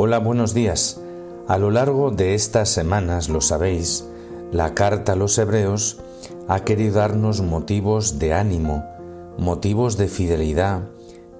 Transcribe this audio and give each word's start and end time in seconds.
Hola, 0.00 0.20
buenos 0.20 0.54
días. 0.54 1.00
A 1.48 1.58
lo 1.58 1.72
largo 1.72 2.12
de 2.12 2.34
estas 2.34 2.68
semanas, 2.68 3.28
lo 3.28 3.40
sabéis, 3.40 4.08
la 4.52 4.72
carta 4.72 5.14
a 5.14 5.16
los 5.16 5.36
hebreos 5.38 5.98
ha 6.46 6.60
querido 6.60 7.00
darnos 7.00 7.40
motivos 7.42 8.20
de 8.20 8.32
ánimo, 8.32 8.84
motivos 9.38 9.96
de 9.96 10.06
fidelidad 10.06 10.82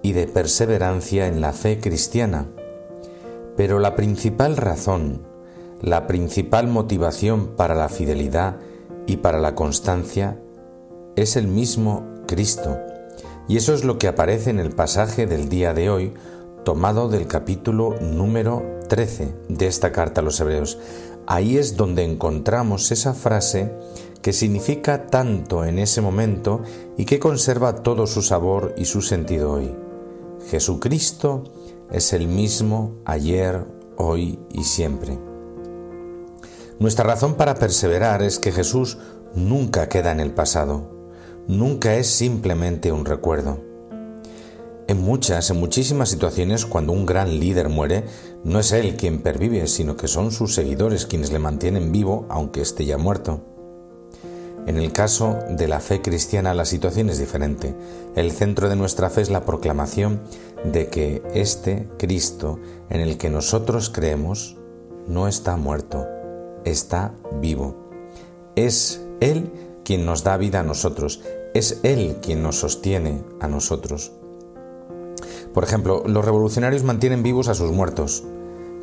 y 0.03 0.11
de 0.11 0.27
perseverancia 0.27 1.29
en 1.29 1.41
la 1.41 1.53
fe 1.53 1.79
cristiana. 1.79 2.47
Pero 3.57 3.79
la 3.79 3.95
principal 3.95 4.57
razón, 4.57 5.23
la 5.81 6.09
principal 6.09 6.67
motivación 6.67 7.55
para 7.57 7.77
la 7.77 7.89
fidelidad 7.89 8.57
y 9.07 9.19
para 9.19 9.39
la 9.39 9.55
constancia 9.55 10.37
es 11.15 11.37
el 11.37 11.47
mismo 11.47 12.05
Cristo. 12.27 12.77
Y 13.47 13.57
eso 13.57 13.73
es 13.73 13.85
lo 13.85 13.99
que 13.99 14.09
aparece 14.09 14.51
en 14.51 14.59
el 14.59 14.73
pasaje 14.73 15.29
del 15.29 15.49
día 15.49 15.75
de 15.75 15.91
hoy, 15.91 16.13
tomado 16.69 17.09
del 17.09 17.27
capítulo 17.27 17.95
número 17.99 18.63
13 18.91 19.35
de 19.49 19.67
esta 19.67 19.91
carta 19.91 20.21
a 20.21 20.25
los 20.25 20.39
hebreos. 20.39 20.79
Ahí 21.27 21.57
es 21.57 21.79
donde 21.79 22.05
encontramos 22.05 22.93
esa 22.93 23.15
frase 23.15 23.73
que 24.21 24.35
significa 24.35 25.07
tanto 25.07 25.65
en 25.65 25.79
ese 25.79 26.03
momento 26.03 26.61
y 26.99 27.07
que 27.07 27.19
conserva 27.19 27.77
todo 27.83 28.07
su 28.07 28.21
sabor 28.21 28.75
y 28.77 28.85
su 28.85 29.01
sentido 29.01 29.53
hoy. 29.53 29.75
Jesucristo 30.51 31.45
es 31.91 32.13
el 32.13 32.29
mismo 32.29 32.97
ayer, 33.07 33.65
hoy 33.97 34.39
y 34.53 34.65
siempre. 34.65 35.19
Nuestra 36.79 37.05
razón 37.05 37.37
para 37.37 37.55
perseverar 37.55 38.21
es 38.21 38.39
que 38.39 38.53
Jesús 38.53 38.99
nunca 39.35 39.89
queda 39.89 40.13
en 40.13 40.21
el 40.21 40.33
pasado, 40.33 40.91
nunca 41.47 41.95
es 41.95 42.09
simplemente 42.09 42.93
un 42.93 43.07
recuerdo. 43.07 43.68
En 44.89 45.03
muchas, 45.03 45.51
en 45.51 45.61
muchísimas 45.61 46.09
situaciones, 46.09 46.65
cuando 46.65 46.93
un 46.95 47.05
gran 47.05 47.39
líder 47.39 47.69
muere, 47.69 48.05
no 48.43 48.59
es 48.59 48.73
él 48.73 48.97
quien 48.97 49.21
pervive, 49.21 49.67
sino 49.67 49.99
que 49.99 50.09
son 50.09 50.33
sus 50.33 50.55
seguidores 50.55 51.05
quienes 51.05 51.31
le 51.31 51.39
mantienen 51.39 51.93
vivo 51.93 52.25
aunque 52.31 52.63
esté 52.63 52.87
ya 52.87 52.97
muerto. 52.97 53.43
En 54.67 54.79
el 54.79 54.91
caso 54.93 55.41
de 55.51 55.69
la 55.69 55.81
fe 55.81 56.01
cristiana 56.01 56.55
la 56.55 56.65
situación 56.65 57.11
es 57.11 57.19
diferente. 57.19 57.75
El 58.17 58.33
centro 58.33 58.71
de 58.71 58.77
nuestra 58.77 59.11
fe 59.11 59.21
es 59.21 59.29
la 59.29 59.45
proclamación 59.45 60.23
de 60.65 60.89
que 60.89 61.23
este 61.35 61.87
Cristo 61.99 62.59
en 62.89 63.03
el 63.03 63.19
que 63.19 63.29
nosotros 63.29 63.91
creemos 63.91 64.57
no 65.07 65.29
está 65.29 65.59
muerto, 65.59 66.07
está 66.65 67.13
vivo. 67.43 67.77
Es 68.57 69.03
Él 69.21 69.53
quien 69.85 70.07
nos 70.07 70.25
da 70.25 70.39
vida 70.39 70.61
a 70.61 70.65
nosotros, 70.65 71.21
es 71.53 71.81
Él 71.83 72.17
quien 72.23 72.43
nos 72.43 72.57
sostiene 72.57 73.23
a 73.39 73.49
nosotros. 73.49 74.13
Por 75.59 75.65
ejemplo, 75.65 76.05
los 76.07 76.25
revolucionarios 76.25 76.85
mantienen 76.85 77.25
vivos 77.25 77.49
a 77.49 77.55
sus 77.57 77.73
muertos. 77.73 78.23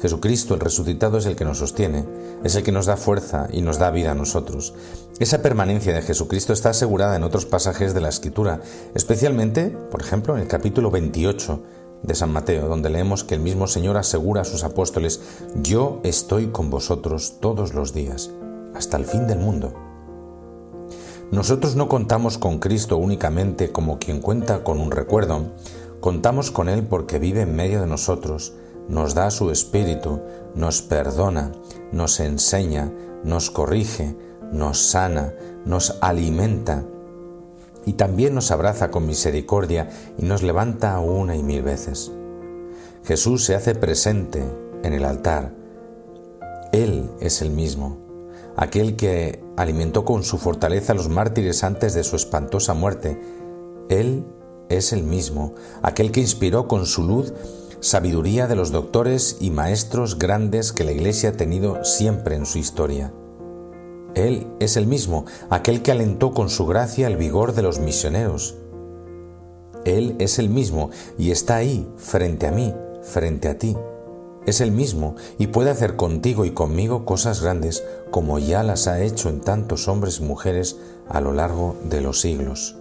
Jesucristo, 0.01 0.55
el 0.55 0.59
resucitado, 0.59 1.17
es 1.17 1.25
el 1.25 1.37
que 1.37 1.45
nos 1.45 1.59
sostiene, 1.59 2.03
es 2.43 2.55
el 2.55 2.63
que 2.63 2.73
nos 2.73 2.85
da 2.85 2.97
fuerza 2.97 3.47
y 3.49 3.61
nos 3.61 3.79
da 3.79 3.91
vida 3.91 4.11
a 4.11 4.13
nosotros. 4.13 4.73
Esa 5.17 5.41
permanencia 5.41 5.93
de 5.93 6.01
Jesucristo 6.01 6.51
está 6.51 6.71
asegurada 6.71 7.15
en 7.15 7.23
otros 7.23 7.45
pasajes 7.45 7.93
de 7.93 8.01
la 8.01 8.09
Escritura, 8.09 8.59
especialmente, 8.93 9.69
por 9.69 10.01
ejemplo, 10.01 10.35
en 10.35 10.41
el 10.41 10.49
capítulo 10.49 10.91
28 10.91 11.63
de 12.03 12.13
San 12.13 12.33
Mateo, 12.33 12.67
donde 12.67 12.89
leemos 12.89 13.23
que 13.23 13.35
el 13.35 13.39
mismo 13.39 13.67
Señor 13.67 13.95
asegura 13.95 14.41
a 14.41 14.43
sus 14.43 14.65
apóstoles, 14.65 15.21
yo 15.63 16.01
estoy 16.03 16.47
con 16.47 16.69
vosotros 16.69 17.37
todos 17.39 17.73
los 17.73 17.93
días, 17.93 18.31
hasta 18.73 18.97
el 18.97 19.05
fin 19.05 19.27
del 19.27 19.39
mundo. 19.39 19.73
Nosotros 21.31 21.77
no 21.77 21.87
contamos 21.87 22.37
con 22.37 22.59
Cristo 22.59 22.97
únicamente 22.97 23.71
como 23.71 23.97
quien 23.97 24.19
cuenta 24.19 24.63
con 24.63 24.81
un 24.81 24.91
recuerdo, 24.91 25.53
Contamos 26.05 26.51
con 26.51 26.69
Él 26.69 26.83
porque 26.83 27.17
vive 27.17 27.41
en 27.41 27.55
medio 27.55 27.81
de 27.81 27.87
nosotros, 27.87 28.53
nos 28.87 29.15
da 29.15 29.31
su 29.31 29.49
espíritu, 29.49 30.21
nos 30.53 30.83
perdona, 30.83 31.51
nos 31.91 32.19
enseña, 32.19 32.93
nos 33.23 33.49
corrige, 33.49 34.15
nos 34.51 34.77
sana, 34.77 35.33
nos 35.65 35.97
alimenta 36.01 36.85
y 37.87 37.93
también 37.93 38.35
nos 38.35 38.51
abraza 38.51 38.91
con 38.91 39.07
misericordia 39.07 39.89
y 40.15 40.25
nos 40.25 40.43
levanta 40.43 40.99
una 40.99 41.35
y 41.35 41.41
mil 41.41 41.63
veces. 41.63 42.11
Jesús 43.03 43.43
se 43.43 43.55
hace 43.55 43.73
presente 43.73 44.43
en 44.83 44.93
el 44.93 45.05
altar. 45.05 45.55
Él 46.71 47.09
es 47.19 47.41
el 47.41 47.49
mismo, 47.49 47.97
aquel 48.55 48.95
que 48.95 49.43
alimentó 49.57 50.05
con 50.05 50.21
su 50.23 50.37
fortaleza 50.37 50.93
a 50.93 50.95
los 50.95 51.09
mártires 51.09 51.63
antes 51.63 51.95
de 51.95 52.03
su 52.03 52.15
espantosa 52.15 52.75
muerte. 52.75 53.19
Él 53.89 54.23
es 54.69 54.93
el 54.93 55.03
mismo, 55.03 55.53
aquel 55.81 56.11
que 56.11 56.21
inspiró 56.21 56.67
con 56.67 56.85
su 56.85 57.03
luz 57.03 57.33
sabiduría 57.85 58.47
de 58.47 58.55
los 58.55 58.71
doctores 58.71 59.37
y 59.39 59.51
maestros 59.51 60.17
grandes 60.17 60.71
que 60.73 60.83
la 60.83 60.91
Iglesia 60.91 61.29
ha 61.29 61.33
tenido 61.33 61.83
siempre 61.83 62.35
en 62.35 62.47
su 62.47 62.57
historia. 62.57 63.13
Él 64.15 64.47
es 64.59 64.75
el 64.75 64.87
mismo, 64.87 65.25
aquel 65.49 65.83
que 65.83 65.91
alentó 65.91 66.31
con 66.31 66.49
su 66.49 66.65
gracia 66.65 67.05
el 67.07 67.17
vigor 67.17 67.53
de 67.53 67.61
los 67.61 67.79
misioneros. 67.79 68.55
Él 69.83 70.15
es 70.17 70.39
el 70.39 70.49
mismo 70.49 70.89
y 71.17 71.31
está 71.31 71.57
ahí, 71.57 71.87
frente 71.97 72.47
a 72.47 72.51
mí, 72.51 72.73
frente 73.03 73.49
a 73.49 73.59
ti. 73.59 73.77
Es 74.47 74.61
el 74.61 74.71
mismo 74.71 75.15
y 75.37 75.47
puede 75.47 75.69
hacer 75.69 75.95
contigo 75.95 76.45
y 76.45 76.51
conmigo 76.51 77.05
cosas 77.05 77.41
grandes 77.41 77.83
como 78.09 78.39
ya 78.39 78.63
las 78.63 78.87
ha 78.87 79.03
hecho 79.03 79.29
en 79.29 79.41
tantos 79.41 79.87
hombres 79.87 80.19
y 80.19 80.23
mujeres 80.23 80.77
a 81.07 81.19
lo 81.21 81.33
largo 81.33 81.75
de 81.83 82.01
los 82.01 82.21
siglos. 82.21 82.77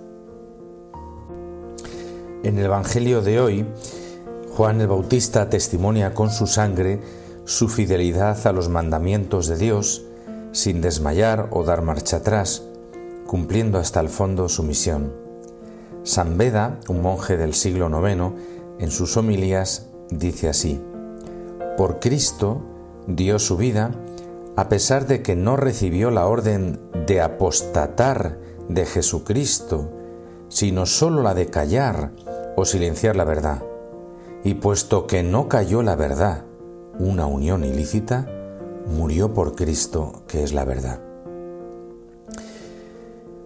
En 2.45 2.59
el 2.59 2.67
Evangelio 2.67 3.23
de 3.23 3.41
hoy, 3.41 3.65
Juan 4.55 4.79
el 4.83 4.87
Bautista 4.87 5.49
testimonia 5.49 6.13
con 6.13 6.31
su 6.31 6.47
sangre 6.47 7.01
su 7.47 7.69
fidelidad 7.69 8.47
a 8.47 8.53
los 8.53 8.69
mandamientos 8.69 9.47
de 9.47 9.57
Dios 9.57 10.05
sin 10.53 10.83
desmayar 10.83 11.49
o 11.53 11.65
dar 11.65 11.81
marcha 11.81 12.19
atrás, 12.19 12.63
cumpliendo 13.27 13.79
hasta 13.79 14.01
el 14.01 14.11
fondo 14.11 14.51
su 14.51 14.63
misión. 14.63 15.15
San 16.03 16.37
Beda, 16.37 16.81
un 16.87 17.01
monje 17.01 17.39
del 17.39 17.55
siglo 17.55 17.89
IX, 17.89 18.35
en 18.79 18.91
sus 18.91 19.17
homilías 19.17 19.87
dice 20.11 20.51
así, 20.51 20.79
Por 21.79 21.99
Cristo 21.99 22.61
dio 23.07 23.39
su 23.39 23.57
vida, 23.57 23.91
a 24.55 24.69
pesar 24.69 25.07
de 25.07 25.23
que 25.23 25.35
no 25.35 25.57
recibió 25.57 26.11
la 26.11 26.27
orden 26.27 26.79
de 27.07 27.23
apostatar 27.23 28.39
de 28.69 28.85
Jesucristo, 28.85 29.91
sino 30.51 30.85
sólo 30.85 31.23
la 31.23 31.33
de 31.33 31.47
callar 31.47 32.13
o 32.57 32.65
silenciar 32.65 33.17
la 33.17 33.25
verdad. 33.25 33.63
Y 34.43 34.55
puesto 34.55 35.07
que 35.07 35.23
no 35.23 35.49
cayó 35.49 35.83
la 35.83 35.97
verdad, 35.97 36.45
una 36.99 37.27
unión 37.27 37.65
ilícita, 37.65 38.27
murió 38.87 39.33
por 39.33 39.55
Cristo, 39.55 40.23
que 40.29 40.43
es 40.43 40.53
la 40.53 40.65
verdad. 40.65 41.01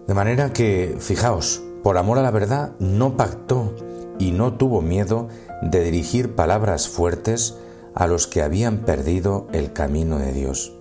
De 0.07 0.13
manera 0.13 0.51
que, 0.51 0.97
fijaos, 0.99 1.61
por 1.83 1.97
amor 1.97 2.17
a 2.17 2.21
la 2.21 2.31
verdad, 2.31 2.71
no 2.79 3.15
pactó 3.15 3.73
y 4.17 4.31
no 4.31 4.53
tuvo 4.53 4.81
miedo 4.81 5.29
de 5.61 5.83
dirigir 5.83 6.35
palabras 6.35 6.89
fuertes 6.89 7.57
a 7.93 8.07
los 8.07 8.27
que 8.27 8.41
habían 8.41 8.79
perdido 8.79 9.47
el 9.53 9.71
camino 9.73 10.17
de 10.19 10.33
Dios. 10.33 10.73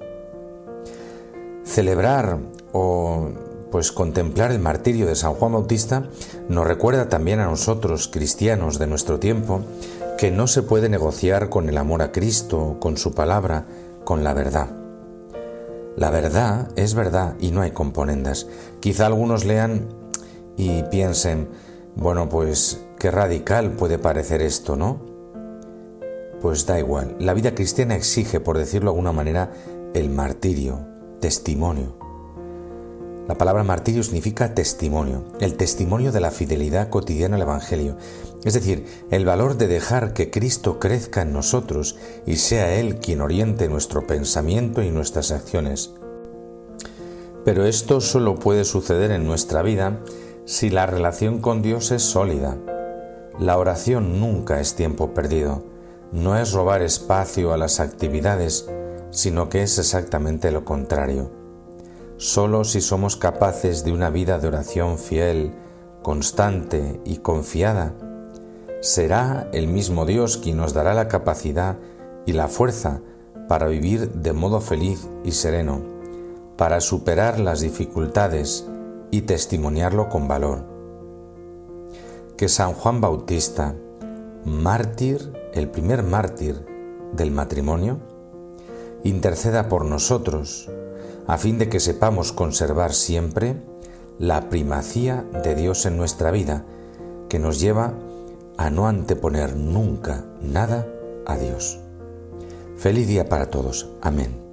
Celebrar 1.65 2.39
o 2.73 3.29
pues 3.71 3.93
contemplar 3.93 4.51
el 4.51 4.59
martirio 4.59 5.07
de 5.07 5.15
San 5.15 5.35
Juan 5.35 5.53
Bautista 5.53 6.05
nos 6.49 6.67
recuerda 6.67 7.09
también 7.09 7.41
a 7.41 7.47
nosotros, 7.47 8.09
cristianos 8.09 8.79
de 8.79 8.87
nuestro 8.87 9.19
tiempo, 9.19 9.63
que 10.17 10.31
no 10.31 10.47
se 10.47 10.63
puede 10.63 10.89
negociar 10.89 11.49
con 11.49 11.69
el 11.69 11.77
amor 11.77 12.03
a 12.03 12.13
Cristo, 12.13 12.77
con 12.81 12.97
su 12.97 13.15
palabra, 13.15 13.67
con 14.05 14.25
la 14.25 14.35
verdad. 14.35 14.69
La 15.97 16.11
verdad 16.11 16.69
es 16.77 16.95
verdad 16.95 17.35
y 17.41 17.51
no 17.51 17.61
hay 17.61 17.73
componendas. 17.73 18.47
Quizá 18.81 19.07
algunos 19.07 19.45
lean 19.45 19.89
y 20.57 20.83
piensen, 20.85 21.49
bueno, 21.95 22.29
pues 22.29 22.81
qué 22.99 23.11
radical 23.11 23.73
puede 23.73 23.99
parecer 23.99 24.43
esto, 24.43 24.77
¿no? 24.77 25.01
Pues 26.41 26.67
da 26.67 26.79
igual, 26.79 27.17
la 27.19 27.35
vida 27.35 27.55
cristiana 27.55 27.97
exige, 27.97 28.39
por 28.39 28.59
decirlo 28.59 28.91
de 28.91 28.97
alguna 28.97 29.13
manera, 29.13 29.51
el 29.95 30.09
martirio, 30.09 30.87
testimonio. 31.21 32.08
La 33.29 33.37
palabra 33.37 33.63
martirio 33.63 34.03
significa 34.03 34.55
testimonio, 34.55 35.23
el 35.39 35.59
testimonio 35.59 36.13
de 36.13 36.21
la 36.21 36.31
fidelidad 36.31 36.89
cotidiana 36.89 37.37
al 37.37 37.43
Evangelio, 37.43 37.99
es 38.43 38.55
decir, 38.55 38.87
el 39.11 39.27
valor 39.27 39.59
de 39.59 39.69
dejar 39.69 40.15
que 40.15 40.31
Cristo 40.31 40.79
crezca 40.79 41.21
en 41.21 41.35
nosotros 41.35 41.97
y 42.25 42.37
sea 42.37 42.75
Él 42.81 43.01
quien 43.01 43.21
oriente 43.21 43.69
nuestro 43.69 44.07
pensamiento 44.07 44.83
y 44.83 44.91
nuestras 44.91 45.31
acciones. 45.31 45.93
Pero 47.45 47.67
esto 47.67 48.01
solo 48.01 48.39
puede 48.39 48.65
suceder 48.65 49.11
en 49.11 49.27
nuestra 49.27 49.61
vida 49.61 50.01
si 50.47 50.71
la 50.71 50.87
relación 50.87 51.41
con 51.43 51.61
Dios 51.61 51.91
es 51.91 52.03
sólida. 52.03 52.57
La 53.39 53.59
oración 53.59 54.21
nunca 54.21 54.59
es 54.59 54.75
tiempo 54.75 55.13
perdido, 55.13 55.67
no 56.13 56.39
es 56.39 56.53
robar 56.53 56.81
espacio 56.81 57.53
a 57.53 57.59
las 57.59 57.79
actividades, 57.79 58.71
sino 59.11 59.51
que 59.51 59.63
es 59.63 59.79
exactamente 59.79 60.51
lo 60.51 60.65
contrario 60.65 61.39
Solo 62.19 62.65
si 62.65 62.81
somos 62.81 63.17
capaces 63.17 63.85
de 63.85 63.93
una 63.93 64.11
vida 64.11 64.41
de 64.41 64.49
oración 64.49 64.99
fiel, 64.99 65.55
constante 66.03 67.01
y 67.05 67.19
confiada, 67.19 67.95
será 68.81 69.49
el 69.53 69.69
mismo 69.69 70.05
Dios 70.05 70.37
quien 70.37 70.57
nos 70.57 70.75
dará 70.75 70.95
la 70.95 71.07
capacidad 71.07 71.79
y 72.27 72.33
la 72.33 72.49
fuerza 72.49 73.03
para 73.47 73.69
vivir 73.69 74.11
de 74.15 74.33
modo 74.33 74.61
feliz 74.61 75.09
y 75.23 75.31
sereno, 75.31 75.81
para 76.57 76.81
superar 76.81 77.39
las 77.39 77.61
dificultades 77.61 78.67
y 79.13 79.21
testimoniarlo 79.21 80.09
con 80.09 80.27
valor. 80.27 80.65
Que 82.37 82.49
San 82.49 82.73
Juan 82.73 83.01
Bautista, 83.01 83.77
mártir, 84.45 85.33
el 85.55 85.71
primer 85.71 86.03
mártir 86.03 86.67
del 87.13 87.31
matrimonio, 87.31 88.01
interceda 89.05 89.69
por 89.69 89.85
nosotros, 89.85 90.69
a 91.29 91.37
fin 91.37 91.59
de 91.59 91.69
que 91.69 91.79
sepamos 91.79 92.33
conservar 92.33 92.95
siempre 92.95 93.55
la 94.19 94.49
primacía 94.49 95.25
de 95.45 95.55
Dios 95.55 95.85
en 95.87 95.97
nuestra 95.97 96.31
vida, 96.31 96.65
que 97.29 97.39
nos 97.39 97.61
lleva 97.61 97.93
a 98.57 98.71
no 98.71 98.89
anteponer 98.89 99.55
nunca 99.55 100.25
nada 100.41 100.89
a 101.27 101.37
Dios. 101.37 101.79
Feliz 102.77 103.07
día 103.07 103.29
para 103.29 103.51
todos. 103.51 103.91
Amén. 104.01 104.48